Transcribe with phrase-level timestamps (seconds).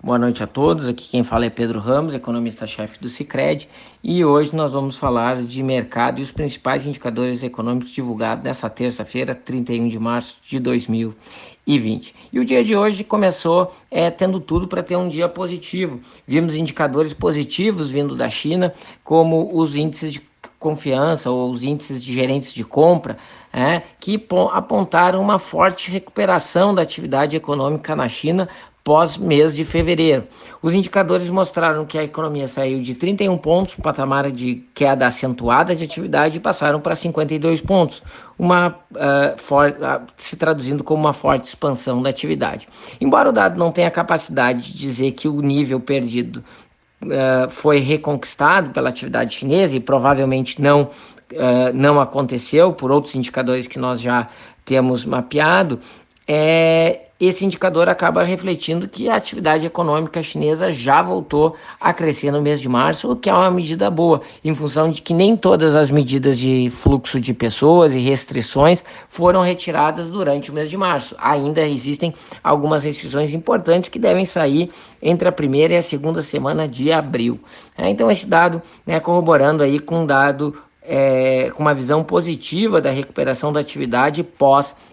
[0.00, 0.88] Boa noite a todos.
[0.88, 3.68] Aqui quem fala é Pedro Ramos, economista-chefe do Sicredi,
[4.00, 9.34] e hoje nós vamos falar de mercado e os principais indicadores econômicos divulgados nessa terça-feira,
[9.34, 12.14] 31 de março de 2020.
[12.32, 16.00] E o dia de hoje começou é, tendo tudo para ter um dia positivo.
[16.24, 18.72] Vimos indicadores positivos vindo da China,
[19.02, 20.28] como os índices de
[20.58, 23.16] confiança ou os índices de gerentes de compra,
[23.52, 28.48] é, que apontaram uma forte recuperação da atividade econômica na China
[28.88, 30.24] pós-mês de fevereiro.
[30.62, 35.84] Os indicadores mostraram que a economia saiu de 31 pontos, patamar de queda acentuada de
[35.84, 38.02] atividade, e passaram para 52 pontos,
[38.38, 42.66] uma, uh, for, uh, se traduzindo como uma forte expansão da atividade.
[42.98, 46.42] Embora o dado não tenha capacidade de dizer que o nível perdido
[47.02, 50.88] uh, foi reconquistado pela atividade chinesa e provavelmente não,
[51.74, 54.28] não aconteceu por outros indicadores que nós já
[54.64, 55.78] temos mapeado,
[56.30, 62.42] é, esse indicador acaba refletindo que a atividade econômica chinesa já voltou a crescer no
[62.42, 65.74] mês de março, o que é uma medida boa, em função de que nem todas
[65.74, 71.16] as medidas de fluxo de pessoas e restrições foram retiradas durante o mês de março.
[71.18, 72.12] Ainda existem
[72.44, 74.70] algumas restrições importantes que devem sair
[75.00, 77.40] entre a primeira e a segunda semana de abril.
[77.76, 80.54] É, então, esse dado, né, corroborando aí com um dado
[80.88, 84.22] é, com uma visão positiva da recuperação da atividade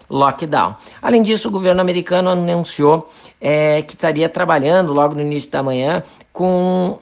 [0.08, 0.76] pós-lockdown.
[1.00, 6.02] Além disso, o governo americano anunciou é, que estaria trabalhando logo no início da manhã
[6.32, 6.98] com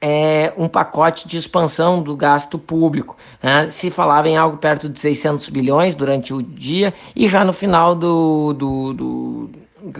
[0.00, 3.16] é, um pacote de expansão do gasto público.
[3.42, 3.68] Né?
[3.70, 7.94] Se falava em algo perto de 600 bilhões durante o dia e já no final
[7.94, 9.50] do, do, do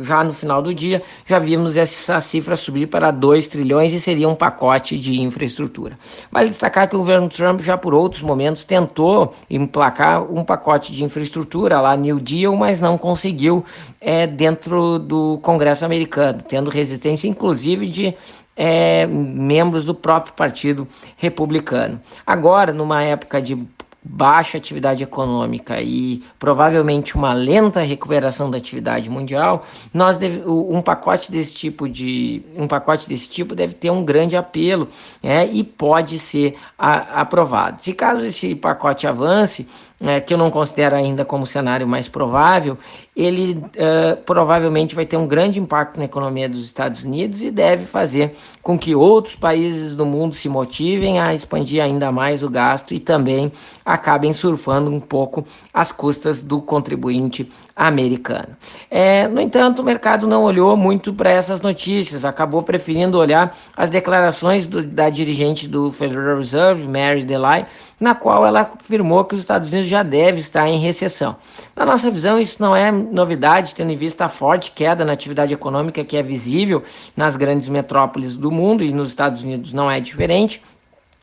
[0.03, 4.29] já no final do dia, já vimos essa cifra subir para 2 trilhões e seria
[4.29, 5.99] um pacote de infraestrutura.
[6.31, 11.05] Vale destacar que o governo Trump já por outros momentos tentou emplacar um pacote de
[11.05, 13.65] infraestrutura lá New Deal, mas não conseguiu
[14.01, 18.15] é, dentro do Congresso americano, tendo resistência inclusive de
[18.57, 20.87] é, membros do próprio Partido
[21.17, 22.01] Republicano.
[22.27, 23.57] Agora, numa época de
[24.03, 31.31] baixa atividade econômica e provavelmente uma lenta recuperação da atividade mundial, nós deve, um pacote
[31.31, 34.89] desse tipo de um pacote desse tipo deve ter um grande apelo
[35.23, 37.83] né, e pode ser a, aprovado.
[37.83, 39.69] Se caso esse pacote avance,
[40.01, 42.79] é, que eu não considero ainda como cenário mais provável,
[43.15, 47.85] ele uh, provavelmente vai ter um grande impacto na economia dos Estados Unidos e deve
[47.85, 52.95] fazer com que outros países do mundo se motivem a expandir ainda mais o gasto
[52.95, 53.53] e também
[53.85, 58.55] acabem surfando um pouco as custas do contribuinte americano.
[58.91, 63.89] É, no entanto, o mercado não olhou muito para essas notícias, acabou preferindo olhar as
[63.89, 67.65] declarações do, da dirigente do Federal Reserve, Mary DeLay,
[67.99, 71.37] na qual ela afirmou que os Estados Unidos já deve estar em recessão.
[71.75, 75.55] Na nossa visão, isso não é novidade, tendo em vista a forte queda na atividade
[75.55, 76.83] econômica que é visível
[77.17, 80.63] nas grandes metrópoles do mundo e nos Estados Unidos não é diferente.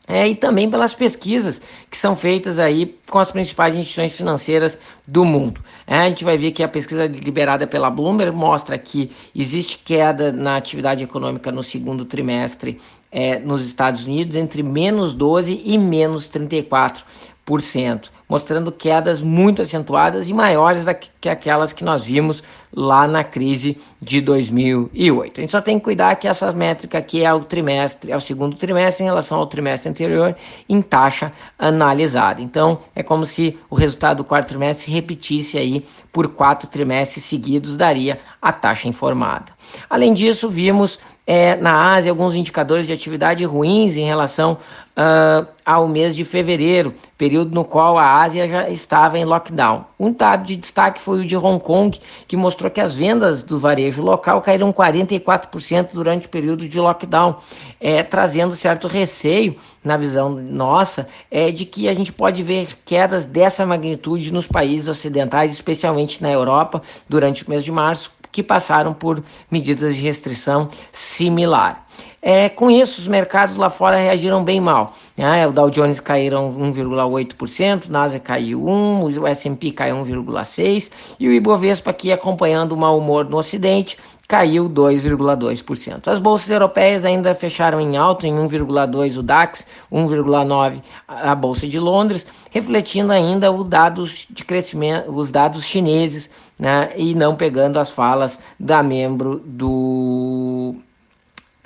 [0.08, 5.26] É, e também pelas pesquisas que são feitas aí com as principais instituições financeiras do
[5.26, 5.62] mundo.
[5.86, 10.32] É, a gente vai ver que a pesquisa liberada pela Bloomberg mostra que existe queda
[10.32, 12.80] na atividade econômica no segundo trimestre
[13.12, 20.34] é, nos Estados Unidos entre menos 12 e menos 34% mostrando quedas muito acentuadas e
[20.34, 22.44] maiores do que aquelas que nós vimos
[22.74, 25.40] lá na crise de 2008.
[25.40, 28.20] A gente só tem que cuidar que essa métrica aqui é o trimestre, é o
[28.20, 30.36] segundo trimestre em relação ao trimestre anterior
[30.68, 32.42] em taxa analisada.
[32.42, 37.24] Então, é como se o resultado do quarto trimestre se repetisse aí por quatro trimestres
[37.24, 39.54] seguidos, daria a taxa informada.
[39.90, 44.58] Além disso, vimos é, na Ásia alguns indicadores de atividade ruins em relação
[44.98, 49.84] uh, ao mês de fevereiro, período no qual a Ásia já estava em lockdown.
[50.00, 53.60] Um dado de destaque foi o de Hong Kong, que mostrou que as vendas do
[53.60, 57.36] varejo local caíram 44% durante o período de lockdown,
[57.80, 63.26] é, trazendo certo receio, na visão nossa, é, de que a gente pode ver quedas
[63.26, 68.94] dessa magnitude nos países ocidentais, especialmente na Europa, durante o mês de março, que passaram
[68.94, 71.88] por medidas de restrição similar.
[72.22, 74.96] É, com isso, os mercados lá fora reagiram bem mal.
[75.16, 75.48] Né?
[75.48, 81.32] O Dow Jones caíram 1,8%, o Nasdaq caiu 1%, o S&P caiu 1,6% e o
[81.32, 83.98] Ibovespa aqui acompanhando o mau humor no Ocidente
[84.28, 86.08] caiu 2,2%.
[86.08, 91.80] As bolsas europeias ainda fecharam em alta, em 1,2% o DAX, 1,9% a Bolsa de
[91.80, 96.30] Londres, refletindo ainda os dados de crescimento, os dados chineses,
[96.60, 100.76] né, e não pegando as falas da membro do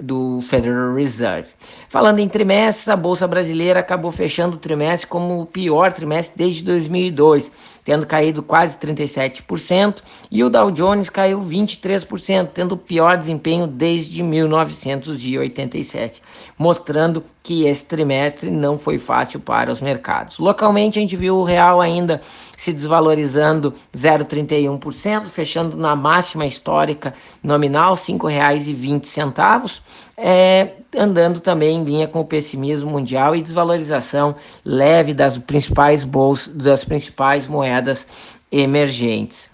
[0.02, 1.50] do Federal Reserve.
[1.88, 6.64] Falando em trimestres, a Bolsa Brasileira acabou fechando o trimestre como o pior trimestre desde
[6.64, 7.52] 2002,
[7.92, 9.98] tendo caído quase 37%,
[10.32, 16.24] e o Dow Jones caiu 23%, tendo o pior desempenho desde 1987,
[16.58, 20.40] mostrando que esse trimestre não foi fácil para os mercados.
[20.40, 22.22] Localmente, a gente viu o real ainda
[22.56, 29.82] se desvalorizando 0,31%, fechando na máxima histórica nominal, R$ 5,20,
[30.24, 36.54] é, andando também em linha com o pessimismo mundial e desvalorização leve das principais bolsas,
[36.56, 38.08] das principais moedas
[38.52, 39.50] emergentes.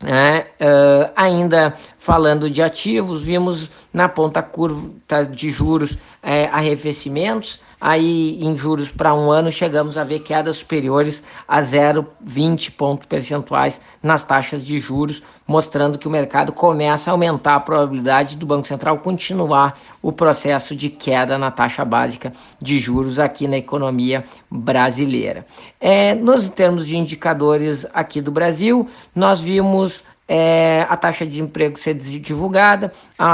[0.00, 4.92] É, uh, ainda falando de ativos, vimos na ponta curva
[5.28, 11.22] de juros é, arrefecimentos, aí em juros para um ano chegamos a ver quedas superiores
[11.46, 17.54] a 0,20 pontos percentuais nas taxas de juros, mostrando que o mercado começa a aumentar
[17.54, 23.18] a probabilidade do Banco Central continuar o processo de queda na taxa básica de juros
[23.18, 25.46] aqui na economia brasileira.
[25.80, 31.78] É, nos termos de indicadores aqui do Brasil, nós vimos é, a taxa de emprego
[31.78, 32.92] ser divulgada,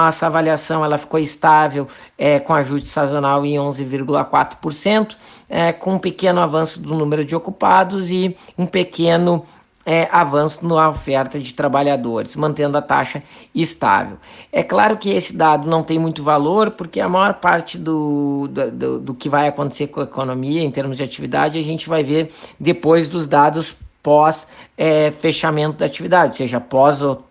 [0.09, 5.17] essa avaliação ela ficou estável é, com ajuste sazonal em 11,4%,
[5.49, 9.45] é, com um pequeno avanço do número de ocupados e um pequeno
[9.85, 13.23] é, avanço na oferta de trabalhadores, mantendo a taxa
[13.55, 14.19] estável.
[14.53, 19.01] É claro que esse dado não tem muito valor, porque a maior parte do, do,
[19.01, 22.33] do que vai acontecer com a economia em termos de atividade a gente vai ver
[22.61, 24.47] depois dos dados pós
[24.77, 27.23] é, fechamento da atividade, seja pós uh,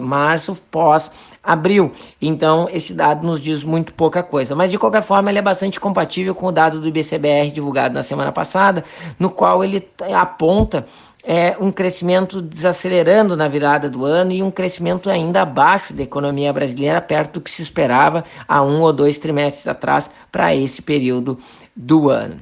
[0.00, 1.10] março, pós
[1.42, 1.92] abril.
[2.20, 4.54] Então, esse dado nos diz muito pouca coisa.
[4.54, 8.02] Mas, de qualquer forma, ele é bastante compatível com o dado do IBCBR divulgado na
[8.02, 8.84] semana passada,
[9.18, 10.86] no qual ele aponta
[11.24, 16.52] é, um crescimento desacelerando na virada do ano e um crescimento ainda abaixo da economia
[16.52, 21.38] brasileira, perto do que se esperava há um ou dois trimestres atrás para esse período
[21.74, 22.36] do ano.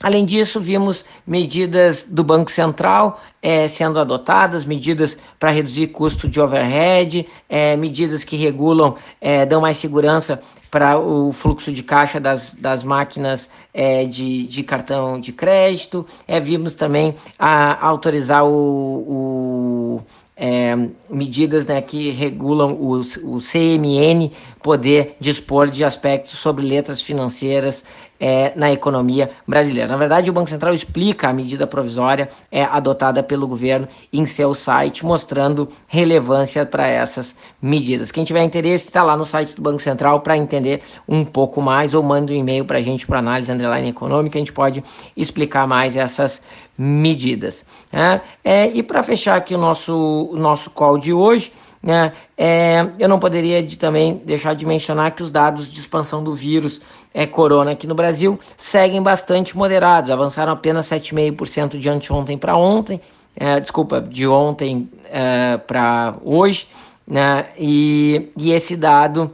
[0.00, 6.40] Além disso, vimos medidas do Banco Central é, sendo adotadas, medidas para reduzir custo de
[6.40, 10.40] overhead, é, medidas que regulam, é, dão mais segurança
[10.70, 16.06] para o fluxo de caixa das, das máquinas é, de, de cartão de crédito.
[16.26, 20.02] É, vimos também a, a autorizar o, o
[20.36, 20.76] é,
[21.10, 24.30] medidas né, que regulam o, o CMN
[24.62, 27.84] poder dispor de aspectos sobre letras financeiras
[28.20, 29.88] é, na economia brasileira.
[29.88, 34.52] Na verdade, o Banco Central explica a medida provisória é, adotada pelo governo em seu
[34.54, 38.10] site, mostrando relevância para essas medidas.
[38.10, 41.94] Quem tiver interesse, está lá no site do Banco Central para entender um pouco mais
[41.94, 44.82] ou manda um e-mail para a gente para análise underline econômica, a gente pode
[45.16, 46.42] explicar mais essas
[46.76, 47.64] medidas.
[47.92, 48.20] Né?
[48.44, 49.94] É, e para fechar aqui o nosso,
[50.32, 55.12] o nosso call de hoje, né, é, eu não poderia de, também deixar de mencionar
[55.12, 56.80] que os dados de expansão do vírus
[57.12, 63.00] é, corona aqui no Brasil seguem bastante moderados, avançaram apenas 7,5% de anteontem para ontem,
[63.36, 66.68] é, desculpa, de ontem é, para hoje,
[67.06, 69.32] né, e, e esse dado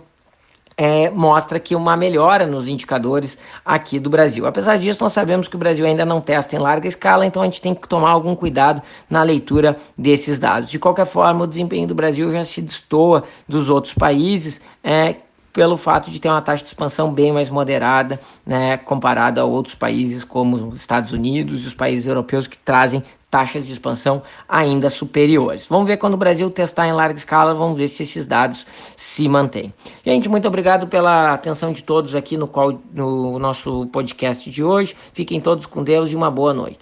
[0.76, 4.46] é, mostra que uma melhora nos indicadores aqui do Brasil.
[4.46, 7.44] Apesar disso, nós sabemos que o Brasil ainda não testa em larga escala, então a
[7.44, 10.70] gente tem que tomar algum cuidado na leitura desses dados.
[10.70, 14.60] De qualquer forma, o desempenho do Brasil já se destoa dos outros países.
[14.82, 15.16] É,
[15.54, 19.76] pelo fato de ter uma taxa de expansão bem mais moderada, né, comparado a outros
[19.76, 24.88] países como os Estados Unidos e os países europeus que trazem taxas de expansão ainda
[24.88, 25.66] superiores.
[25.66, 28.66] Vamos ver quando o Brasil testar em larga escala, vamos ver se esses dados
[28.96, 29.72] se mantêm.
[30.04, 34.94] Gente, muito obrigado pela atenção de todos aqui no, qual, no nosso podcast de hoje.
[35.12, 36.78] Fiquem todos com Deus e uma boa noite.